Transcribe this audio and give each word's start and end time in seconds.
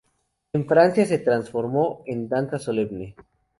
En 0.53 0.65
Francia 0.65 1.05
se 1.05 1.19
transformó 1.19 2.01
en 2.07 2.21
una 2.25 2.29
danza 2.41 2.57
solemne. 2.57 3.13